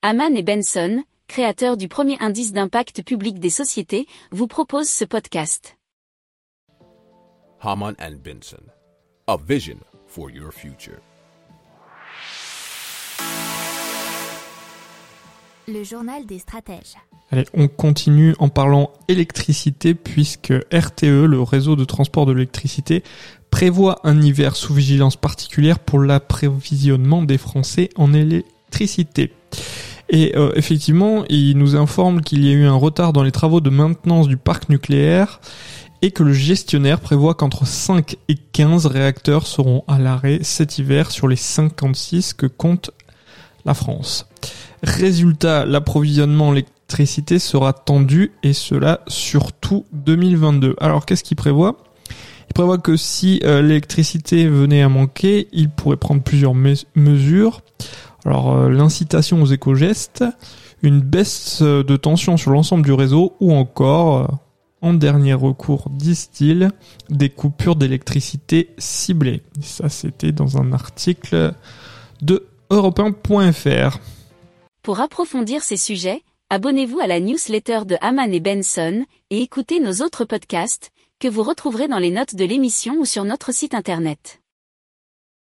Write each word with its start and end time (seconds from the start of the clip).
Haman 0.00 0.36
et 0.36 0.44
Benson, 0.44 1.02
créateurs 1.26 1.76
du 1.76 1.88
premier 1.88 2.16
indice 2.20 2.52
d'impact 2.52 3.02
public 3.02 3.40
des 3.40 3.50
sociétés, 3.50 4.06
vous 4.30 4.46
proposent 4.46 4.88
ce 4.88 5.04
podcast. 5.04 5.76
Haman 7.60 7.96
and 8.00 8.18
Benson, 8.24 8.62
a 9.26 9.36
vision 9.36 9.78
for 10.06 10.30
your 10.30 10.52
future. 10.52 11.00
Le 15.66 15.82
journal 15.82 16.24
des 16.26 16.38
stratèges. 16.38 16.94
Allez, 17.32 17.46
on 17.52 17.66
continue 17.66 18.36
en 18.38 18.48
parlant 18.48 18.92
électricité 19.08 19.94
puisque 19.94 20.54
RTE, 20.72 21.26
le 21.26 21.42
réseau 21.42 21.74
de 21.74 21.84
transport 21.84 22.24
de 22.24 22.30
l'électricité, 22.30 23.02
prévoit 23.50 23.98
un 24.04 24.22
hiver 24.22 24.54
sous 24.54 24.74
vigilance 24.74 25.16
particulière 25.16 25.80
pour 25.80 25.98
l'approvisionnement 25.98 27.22
des 27.22 27.36
Français 27.36 27.90
en 27.96 28.14
électricité. 28.14 29.32
Et 30.10 30.32
euh, 30.36 30.52
effectivement, 30.54 31.24
il 31.28 31.58
nous 31.58 31.76
informe 31.76 32.22
qu'il 32.22 32.44
y 32.44 32.50
a 32.50 32.52
eu 32.52 32.64
un 32.64 32.74
retard 32.74 33.12
dans 33.12 33.22
les 33.22 33.32
travaux 33.32 33.60
de 33.60 33.70
maintenance 33.70 34.26
du 34.26 34.36
parc 34.36 34.68
nucléaire 34.68 35.40
et 36.00 36.10
que 36.12 36.22
le 36.22 36.32
gestionnaire 36.32 37.00
prévoit 37.00 37.34
qu'entre 37.34 37.66
5 37.66 38.16
et 38.28 38.36
15 38.52 38.86
réacteurs 38.86 39.46
seront 39.46 39.84
à 39.88 39.98
l'arrêt 39.98 40.38
cet 40.42 40.78
hiver 40.78 41.10
sur 41.10 41.28
les 41.28 41.36
56 41.36 42.34
que 42.34 42.46
compte 42.46 42.90
la 43.64 43.74
France. 43.74 44.26
Résultat, 44.82 45.66
l'approvisionnement 45.66 46.48
en 46.48 46.52
électricité 46.52 47.38
sera 47.38 47.72
tendu 47.72 48.32
et 48.42 48.52
cela 48.52 49.00
surtout 49.08 49.84
2022. 49.92 50.76
Alors 50.80 51.04
qu'est-ce 51.04 51.24
qu'il 51.24 51.36
prévoit? 51.36 51.76
Il 52.48 52.54
prévoit 52.54 52.78
que 52.78 52.96
si 52.96 53.40
euh, 53.44 53.60
l'électricité 53.60 54.48
venait 54.48 54.82
à 54.82 54.88
manquer, 54.88 55.48
il 55.52 55.68
pourrait 55.68 55.96
prendre 55.96 56.22
plusieurs 56.22 56.54
mesures. 56.54 57.60
Alors 58.24 58.52
euh, 58.52 58.68
l'incitation 58.68 59.42
aux 59.42 59.46
éco-gestes, 59.46 60.24
une 60.82 61.00
baisse 61.00 61.62
de 61.62 61.96
tension 61.96 62.36
sur 62.36 62.50
l'ensemble 62.50 62.84
du 62.84 62.92
réseau 62.92 63.34
ou 63.40 63.52
encore, 63.52 64.16
euh, 64.16 64.26
en 64.80 64.94
dernier 64.94 65.34
recours, 65.34 65.88
disent-ils, 65.90 66.70
des 67.10 67.30
coupures 67.30 67.76
d'électricité 67.76 68.70
ciblées. 68.78 69.42
Ça 69.60 69.88
c'était 69.88 70.32
dans 70.32 70.58
un 70.58 70.72
article 70.72 71.52
de 72.22 72.46
europe 72.70 73.00
Pour 74.82 75.00
approfondir 75.00 75.62
ces 75.62 75.76
sujets, 75.76 76.22
abonnez-vous 76.50 77.00
à 77.00 77.06
la 77.06 77.18
newsletter 77.18 77.80
de 77.86 77.96
Haman 78.00 78.32
et 78.32 78.40
Benson 78.40 79.04
et 79.30 79.42
écoutez 79.42 79.80
nos 79.80 80.04
autres 80.04 80.24
podcasts 80.24 80.90
que 81.18 81.28
vous 81.28 81.42
retrouverez 81.42 81.88
dans 81.88 81.98
les 81.98 82.10
notes 82.10 82.34
de 82.34 82.44
l'émission 82.44 82.94
ou 82.98 83.04
sur 83.04 83.24
notre 83.24 83.52
site 83.52 83.74
internet. 83.74 84.40